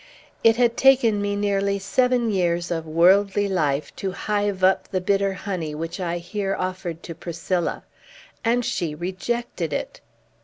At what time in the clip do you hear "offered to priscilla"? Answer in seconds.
6.57-7.83